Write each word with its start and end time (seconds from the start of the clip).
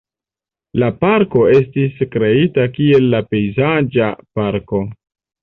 La 0.83 0.87
parko 1.03 1.43
estis 1.57 1.99
kreita 2.15 2.65
kiel 2.79 3.19
pejzaĝa 3.35 4.09
parko. 4.41 4.83